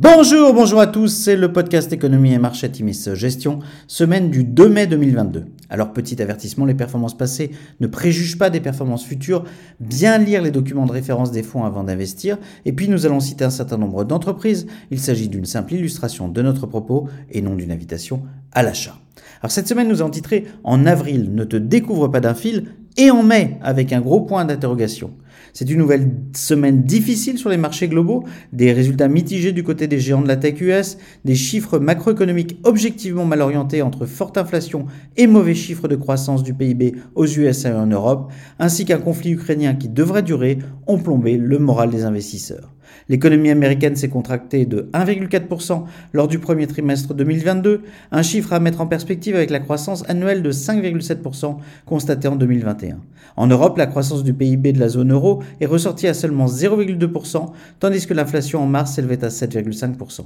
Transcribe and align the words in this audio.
Bonjour, 0.00 0.54
bonjour 0.54 0.78
à 0.78 0.86
tous, 0.86 1.08
c'est 1.08 1.34
le 1.34 1.52
podcast 1.52 1.92
Économie 1.92 2.32
et 2.32 2.38
Marché 2.38 2.70
Timis 2.70 3.08
Gestion, 3.14 3.58
semaine 3.88 4.30
du 4.30 4.44
2 4.44 4.68
mai 4.68 4.86
2022. 4.86 5.46
Alors 5.70 5.92
petit 5.92 6.22
avertissement, 6.22 6.66
les 6.66 6.74
performances 6.74 7.18
passées 7.18 7.50
ne 7.80 7.88
préjugent 7.88 8.38
pas 8.38 8.48
des 8.48 8.60
performances 8.60 9.04
futures, 9.04 9.42
bien 9.80 10.18
lire 10.18 10.40
les 10.40 10.52
documents 10.52 10.86
de 10.86 10.92
référence 10.92 11.32
des 11.32 11.42
fonds 11.42 11.64
avant 11.64 11.82
d'investir, 11.82 12.38
et 12.64 12.72
puis 12.72 12.88
nous 12.88 13.06
allons 13.06 13.18
citer 13.18 13.44
un 13.44 13.50
certain 13.50 13.76
nombre 13.76 14.04
d'entreprises, 14.04 14.68
il 14.92 15.00
s'agit 15.00 15.28
d'une 15.28 15.46
simple 15.46 15.74
illustration 15.74 16.28
de 16.28 16.42
notre 16.42 16.68
propos 16.68 17.08
et 17.32 17.42
non 17.42 17.56
d'une 17.56 17.72
invitation 17.72 18.22
à 18.52 18.62
l'achat. 18.62 19.00
Alors 19.42 19.50
cette 19.50 19.66
semaine 19.66 19.88
nous 19.88 20.00
avons 20.00 20.10
titré 20.10 20.46
En 20.62 20.86
avril, 20.86 21.34
ne 21.34 21.42
te 21.42 21.56
découvre 21.56 22.06
pas 22.06 22.20
d'un 22.20 22.34
fil, 22.34 22.66
et 22.96 23.10
en 23.10 23.22
mai, 23.22 23.58
avec 23.62 23.92
un 23.92 24.00
gros 24.00 24.22
point 24.22 24.44
d'interrogation. 24.44 25.12
C'est 25.52 25.70
une 25.70 25.78
nouvelle 25.78 26.10
semaine 26.36 26.82
difficile 26.82 27.38
sur 27.38 27.50
les 27.50 27.56
marchés 27.56 27.88
globaux, 27.88 28.24
des 28.52 28.72
résultats 28.72 29.08
mitigés 29.08 29.52
du 29.52 29.64
côté 29.64 29.86
des 29.86 29.98
géants 29.98 30.22
de 30.22 30.28
la 30.28 30.36
tech 30.36 30.60
US, 30.60 30.98
des 31.24 31.34
chiffres 31.34 31.78
macroéconomiques 31.78 32.58
objectivement 32.64 33.24
mal 33.24 33.40
orientés 33.40 33.82
entre 33.82 34.06
forte 34.06 34.38
inflation 34.38 34.86
et 35.16 35.26
mauvais 35.26 35.54
chiffres 35.54 35.88
de 35.88 35.96
croissance 35.96 36.42
du 36.42 36.54
PIB 36.54 36.94
aux 37.14 37.26
USA 37.26 37.70
et 37.70 37.72
en 37.72 37.86
Europe, 37.86 38.30
ainsi 38.58 38.84
qu'un 38.84 38.98
conflit 38.98 39.32
ukrainien 39.32 39.74
qui 39.74 39.88
devrait 39.88 40.22
durer, 40.22 40.58
ont 40.86 40.98
plombé 40.98 41.36
le 41.36 41.58
moral 41.58 41.90
des 41.90 42.04
investisseurs. 42.04 42.72
L'économie 43.08 43.50
américaine 43.50 43.96
s'est 43.96 44.08
contractée 44.08 44.66
de 44.66 44.88
1,4% 44.92 45.84
lors 46.12 46.28
du 46.28 46.38
premier 46.38 46.66
trimestre 46.66 47.14
2022, 47.14 47.82
un 48.12 48.22
chiffre 48.22 48.52
à 48.52 48.60
mettre 48.60 48.80
en 48.80 48.86
perspective 48.86 49.34
avec 49.34 49.50
la 49.50 49.60
croissance 49.60 50.04
annuelle 50.08 50.42
de 50.42 50.52
5,7% 50.52 51.56
constatée 51.86 52.28
en 52.28 52.36
2021. 52.36 52.98
En 53.36 53.46
Europe, 53.46 53.78
la 53.78 53.86
croissance 53.86 54.24
du 54.24 54.34
PIB 54.34 54.72
de 54.72 54.80
la 54.80 54.88
zone 54.88 55.12
euro 55.12 55.42
est 55.60 55.66
ressortie 55.66 56.06
à 56.06 56.14
seulement 56.14 56.46
0,2%, 56.46 57.52
tandis 57.80 58.06
que 58.06 58.14
l'inflation 58.14 58.62
en 58.62 58.66
mars 58.66 58.94
s'élevait 58.94 59.24
à 59.24 59.28
7,5%. 59.28 60.20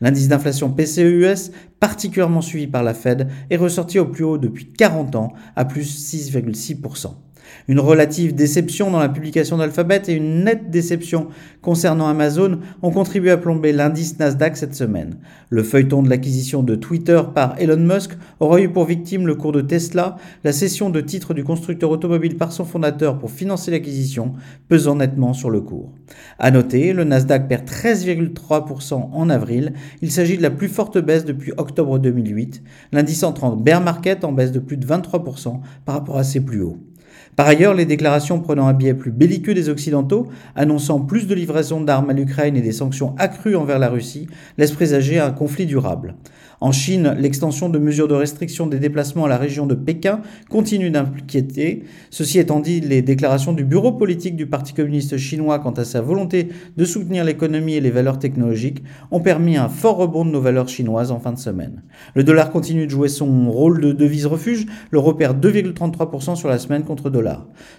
L'indice 0.00 0.28
d'inflation 0.28 0.70
PCE-US, 0.70 1.52
particulièrement 1.80 2.40
suivi 2.40 2.66
par 2.66 2.82
la 2.82 2.94
Fed, 2.94 3.28
est 3.50 3.56
ressorti 3.56 3.98
au 3.98 4.06
plus 4.06 4.24
haut 4.24 4.38
depuis 4.38 4.72
40 4.72 5.16
ans, 5.16 5.32
à 5.54 5.64
plus 5.64 6.12
6,6%. 6.12 7.14
Une 7.68 7.80
relative 7.80 8.34
déception 8.34 8.90
dans 8.90 8.98
la 8.98 9.08
publication 9.08 9.56
d'Alphabet 9.56 10.02
et 10.08 10.12
une 10.12 10.44
nette 10.44 10.70
déception 10.70 11.28
concernant 11.62 12.08
Amazon 12.08 12.60
ont 12.82 12.90
contribué 12.90 13.30
à 13.30 13.36
plomber 13.36 13.72
l'indice 13.72 14.18
Nasdaq 14.18 14.56
cette 14.56 14.74
semaine. 14.74 15.16
Le 15.50 15.62
feuilleton 15.62 16.02
de 16.02 16.08
l'acquisition 16.08 16.62
de 16.62 16.74
Twitter 16.74 17.20
par 17.34 17.56
Elon 17.58 17.76
Musk 17.76 18.12
aura 18.40 18.60
eu 18.60 18.68
pour 18.68 18.84
victime 18.84 19.26
le 19.26 19.34
cours 19.34 19.52
de 19.52 19.60
Tesla, 19.60 20.16
la 20.44 20.52
cession 20.52 20.90
de 20.90 21.00
titres 21.00 21.34
du 21.34 21.44
constructeur 21.44 21.90
automobile 21.90 22.36
par 22.36 22.52
son 22.52 22.64
fondateur 22.64 23.18
pour 23.18 23.30
financer 23.30 23.70
l'acquisition, 23.70 24.34
pesant 24.68 24.96
nettement 24.96 25.32
sur 25.32 25.50
le 25.50 25.60
cours. 25.60 25.92
À 26.38 26.50
noter, 26.50 26.92
le 26.92 27.04
Nasdaq 27.04 27.48
perd 27.48 27.64
13,3% 27.68 29.10
en 29.12 29.30
avril. 29.30 29.72
Il 30.02 30.10
s'agit 30.10 30.36
de 30.36 30.42
la 30.42 30.50
plus 30.50 30.68
forte 30.68 30.98
baisse 30.98 31.24
depuis 31.24 31.52
octobre 31.56 31.98
2008. 31.98 32.62
L'indice 32.92 33.22
en 33.22 33.32
30 33.32 33.62
bear 33.62 33.80
market 33.80 34.24
en 34.24 34.32
baisse 34.32 34.52
de 34.52 34.58
plus 34.58 34.76
de 34.76 34.86
23% 34.86 35.60
par 35.84 35.94
rapport 35.94 36.18
à 36.18 36.24
ses 36.24 36.40
plus 36.40 36.62
hauts. 36.62 36.78
Par 37.36 37.48
ailleurs, 37.48 37.74
les 37.74 37.84
déclarations 37.84 38.40
prenant 38.40 38.66
un 38.66 38.72
biais 38.72 38.94
plus 38.94 39.10
belliqueux 39.10 39.52
des 39.52 39.68
Occidentaux, 39.68 40.28
annonçant 40.54 41.00
plus 41.00 41.26
de 41.26 41.34
livraisons 41.34 41.82
d'armes 41.82 42.08
à 42.08 42.14
l'Ukraine 42.14 42.56
et 42.56 42.62
des 42.62 42.72
sanctions 42.72 43.14
accrues 43.18 43.56
envers 43.56 43.78
la 43.78 43.90
Russie, 43.90 44.26
laissent 44.56 44.72
présager 44.72 45.18
un 45.18 45.32
conflit 45.32 45.66
durable. 45.66 46.14
En 46.62 46.72
Chine, 46.72 47.14
l'extension 47.18 47.68
de 47.68 47.78
mesures 47.78 48.08
de 48.08 48.14
restriction 48.14 48.66
des 48.66 48.78
déplacements 48.78 49.26
à 49.26 49.28
la 49.28 49.36
région 49.36 49.66
de 49.66 49.74
Pékin 49.74 50.22
continue 50.48 50.88
d'inquiéter. 50.88 51.82
Ceci 52.08 52.38
étant 52.38 52.60
dit, 52.60 52.80
les 52.80 53.02
déclarations 53.02 53.52
du 53.52 53.64
bureau 53.64 53.92
politique 53.92 54.36
du 54.36 54.46
Parti 54.46 54.72
communiste 54.72 55.18
chinois 55.18 55.58
quant 55.58 55.72
à 55.72 55.84
sa 55.84 56.00
volonté 56.00 56.48
de 56.78 56.84
soutenir 56.86 57.24
l'économie 57.24 57.74
et 57.74 57.82
les 57.82 57.90
valeurs 57.90 58.18
technologiques 58.18 58.82
ont 59.10 59.20
permis 59.20 59.58
un 59.58 59.68
fort 59.68 59.98
rebond 59.98 60.24
de 60.24 60.30
nos 60.30 60.40
valeurs 60.40 60.68
chinoises 60.68 61.10
en 61.10 61.20
fin 61.20 61.32
de 61.32 61.38
semaine. 61.38 61.82
Le 62.14 62.24
dollar 62.24 62.50
continue 62.50 62.86
de 62.86 62.90
jouer 62.90 63.08
son 63.08 63.50
rôle 63.50 63.82
de 63.82 63.92
devise 63.92 64.24
refuge, 64.24 64.64
l'euro 64.90 65.12
perd 65.12 65.44
2,33% 65.44 66.36
sur 66.36 66.48
la 66.48 66.58
semaine 66.58 66.84
contre 66.84 67.10
dollar. 67.10 67.25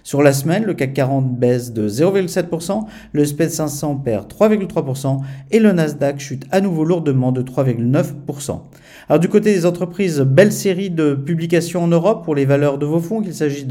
Sur 0.02 0.22
la 0.22 0.32
semaine, 0.32 0.64
le 0.64 0.74
CAC 0.74 0.94
40 0.94 1.38
baisse 1.38 1.72
de 1.72 1.88
0,7%, 1.88 2.84
le 3.12 3.24
SPED 3.24 3.50
500 3.50 3.96
perd 3.96 4.32
3,3% 4.32 5.20
et 5.50 5.58
le 5.58 5.72
Nasdaq 5.72 6.18
chute 6.18 6.46
à 6.50 6.60
nouveau 6.60 6.84
lourdement 6.84 7.32
de 7.32 7.42
3,9%. 7.42 8.60
Alors 9.08 9.20
du 9.20 9.28
côté 9.28 9.54
des 9.54 9.64
entreprises, 9.64 10.20
belle 10.20 10.52
série 10.52 10.90
de 10.90 11.14
publications 11.14 11.84
en 11.84 11.88
Europe 11.88 12.24
pour 12.24 12.34
les 12.34 12.44
valeurs 12.44 12.78
de 12.78 12.86
vos 12.86 13.00
fonds, 13.00 13.22
qu'il 13.22 13.34
s'agisse 13.34 13.66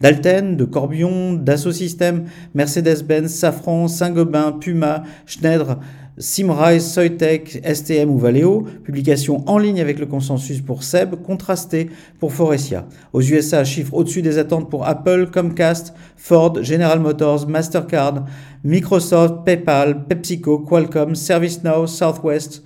d'Alten, 0.00 0.56
de 0.56 0.64
Corbion, 0.64 1.32
Dassault 1.32 1.72
Systèmes, 1.72 2.24
Mercedes-Benz, 2.54 3.28
Safran, 3.32 3.88
Saint-Gobain, 3.88 4.52
Puma, 4.52 5.04
Schneider, 5.26 5.78
Simrise, 6.18 6.92
Soitec, 6.92 7.62
STM 7.64 8.10
ou 8.10 8.18
Valeo, 8.18 8.66
publication 8.84 9.42
en 9.48 9.56
ligne 9.56 9.80
avec 9.80 9.98
le 9.98 10.04
consensus 10.04 10.60
pour 10.60 10.82
SEB, 10.82 11.22
contrasté 11.22 11.88
pour 12.20 12.34
Forestia. 12.34 12.86
Aux 13.14 13.22
USA, 13.22 13.64
chiffres 13.64 13.94
au-dessus 13.94 14.20
des 14.20 14.36
attentes 14.36 14.68
pour 14.68 14.86
Apple, 14.86 15.30
Comcast, 15.32 15.94
Ford, 16.16 16.62
General 16.62 17.00
Motors, 17.00 17.48
Mastercard, 17.48 18.26
Microsoft, 18.62 19.44
PayPal, 19.46 20.04
PepsiCo, 20.04 20.58
Qualcomm, 20.58 21.14
ServiceNow, 21.14 21.86
Southwest, 21.86 22.62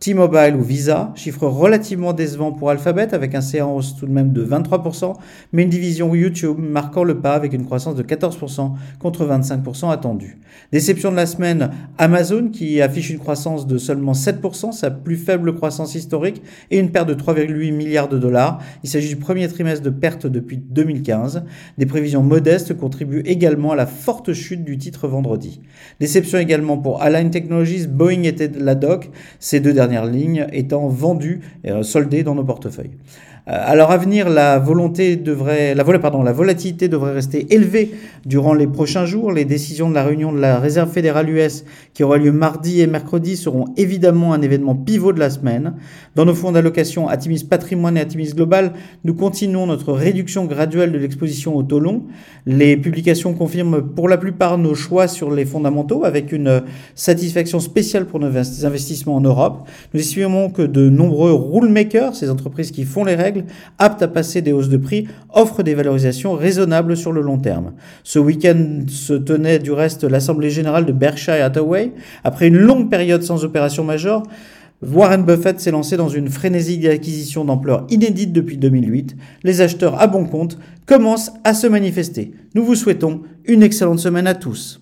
T-Mobile 0.00 0.54
ou 0.56 0.62
Visa, 0.62 1.12
chiffre 1.16 1.48
relativement 1.48 2.12
décevant 2.12 2.52
pour 2.52 2.70
Alphabet 2.70 3.12
avec 3.14 3.34
un 3.34 3.40
hausse 3.64 3.96
tout 3.96 4.06
de 4.06 4.12
même 4.12 4.32
de 4.32 4.44
23%, 4.44 5.14
mais 5.52 5.64
une 5.64 5.70
division 5.70 6.14
YouTube 6.14 6.56
marquant 6.56 7.02
le 7.02 7.18
pas 7.18 7.34
avec 7.34 7.52
une 7.52 7.64
croissance 7.64 7.96
de 7.96 8.04
14% 8.04 8.74
contre 9.00 9.26
25% 9.26 9.90
attendu. 9.90 10.38
Déception 10.70 11.10
de 11.10 11.16
la 11.16 11.26
semaine, 11.26 11.70
Amazon 11.98 12.48
qui 12.50 12.80
affiche 12.80 13.10
une 13.10 13.18
croissance 13.18 13.66
de 13.66 13.76
seulement 13.76 14.12
7%, 14.12 14.70
sa 14.70 14.92
plus 14.92 15.16
faible 15.16 15.56
croissance 15.56 15.96
historique, 15.96 16.42
et 16.70 16.78
une 16.78 16.92
perte 16.92 17.08
de 17.08 17.14
3,8 17.14 17.72
milliards 17.72 18.08
de 18.08 18.18
dollars. 18.18 18.62
Il 18.84 18.88
s'agit 18.88 19.08
du 19.08 19.16
premier 19.16 19.48
trimestre 19.48 19.82
de 19.82 19.90
perte 19.90 20.28
depuis 20.28 20.58
2015. 20.58 21.42
Des 21.76 21.86
prévisions 21.86 22.22
modestes 22.22 22.76
contribuent 22.76 23.22
également 23.24 23.72
à 23.72 23.76
la 23.76 23.86
forte 23.86 24.32
chute 24.32 24.64
du 24.64 24.78
titre 24.78 25.08
vendredi. 25.08 25.60
Déception 25.98 26.38
également 26.38 26.78
pour 26.78 27.02
Align 27.02 27.30
Technologies, 27.30 27.88
Boeing 27.88 28.22
était 28.22 28.50
la 28.56 28.76
doc, 28.76 29.10
ces 29.40 29.58
deux 29.58 29.72
derniers 29.72 29.87
ligne 30.06 30.46
étant 30.52 30.88
vendue 30.88 31.40
et 31.64 31.70
euh, 31.70 31.82
soldée 31.82 32.22
dans 32.22 32.34
nos 32.34 32.44
portefeuilles. 32.44 32.92
Euh, 33.48 33.52
à 33.64 33.74
leur 33.74 33.90
avenir, 33.90 34.28
la 34.28 34.58
volonté 34.58 35.16
devrait, 35.16 35.74
la, 35.74 35.84
pardon, 35.84 36.22
la 36.22 36.32
volatilité 36.32 36.88
devrait 36.88 37.12
rester 37.12 37.46
élevée 37.54 37.92
durant 38.26 38.52
les 38.52 38.66
prochains 38.66 39.06
jours. 39.06 39.32
Les 39.32 39.46
décisions 39.46 39.88
de 39.88 39.94
la 39.94 40.04
réunion 40.04 40.32
de 40.32 40.38
la 40.38 40.58
Réserve 40.58 40.90
fédérale 40.90 41.30
US 41.30 41.64
qui 41.94 42.04
aura 42.04 42.18
lieu 42.18 42.30
mardi 42.30 42.82
et 42.82 42.86
mercredi 42.86 43.36
seront 43.36 43.64
évidemment 43.76 44.34
un 44.34 44.42
événement 44.42 44.74
pivot 44.74 45.14
de 45.14 45.18
la 45.18 45.30
semaine. 45.30 45.74
Dans 46.14 46.26
nos 46.26 46.34
fonds 46.34 46.52
d'allocation 46.52 47.08
Atimis 47.08 47.44
Patrimoine 47.48 47.96
et 47.96 48.00
Atimis 48.00 48.34
Global, 48.34 48.72
nous 49.04 49.14
continuons 49.14 49.66
notre 49.66 49.94
réduction 49.94 50.44
graduelle 50.44 50.92
de 50.92 50.98
l'exposition 50.98 51.56
au 51.56 51.62
taux 51.62 51.80
long. 51.80 52.02
Les 52.44 52.76
publications 52.76 53.32
confirment 53.32 53.82
pour 53.82 54.08
la 54.08 54.18
plupart 54.18 54.58
nos 54.58 54.74
choix 54.74 55.08
sur 55.08 55.30
les 55.30 55.46
fondamentaux 55.46 56.04
avec 56.04 56.32
une 56.32 56.62
satisfaction 56.94 57.60
spéciale 57.60 58.04
pour 58.04 58.20
nos 58.20 58.36
investissements 58.36 59.16
en 59.16 59.20
Europe. 59.22 59.66
Nous 59.94 60.00
estimons 60.00 60.50
que 60.50 60.62
de 60.62 60.90
nombreux 60.90 61.32
rule 61.32 61.70
makers, 61.70 62.14
ces 62.14 62.28
entreprises 62.28 62.72
qui 62.72 62.84
font 62.84 63.04
les 63.04 63.14
règles, 63.38 63.52
aptes 63.78 64.02
à 64.02 64.08
passer 64.08 64.42
des 64.42 64.52
hausses 64.52 64.68
de 64.68 64.76
prix, 64.76 65.08
offrent 65.30 65.62
des 65.62 65.74
valorisations 65.74 66.34
raisonnables 66.34 66.96
sur 66.96 67.12
le 67.12 67.20
long 67.20 67.38
terme. 67.38 67.72
Ce 68.04 68.18
week-end 68.18 68.84
se 68.88 69.14
tenait 69.14 69.58
du 69.58 69.72
reste 69.72 70.04
l'Assemblée 70.04 70.50
générale 70.50 70.86
de 70.86 70.92
Berkshire 70.92 71.44
Hathaway. 71.44 71.92
Après 72.24 72.48
une 72.48 72.58
longue 72.58 72.90
période 72.90 73.22
sans 73.22 73.44
opération 73.44 73.84
majeure, 73.84 74.22
Warren 74.80 75.24
Buffett 75.24 75.58
s'est 75.58 75.72
lancé 75.72 75.96
dans 75.96 76.08
une 76.08 76.28
frénésie 76.28 76.78
d'acquisition 76.78 77.44
d'ampleur 77.44 77.84
inédite 77.90 78.32
depuis 78.32 78.58
2008. 78.58 79.16
Les 79.42 79.60
acheteurs 79.60 80.00
à 80.00 80.06
bon 80.06 80.24
compte 80.24 80.58
commencent 80.86 81.32
à 81.42 81.52
se 81.52 81.66
manifester. 81.66 82.32
Nous 82.54 82.64
vous 82.64 82.76
souhaitons 82.76 83.22
une 83.44 83.64
excellente 83.64 83.98
semaine 83.98 84.28
à 84.28 84.34
tous. 84.34 84.80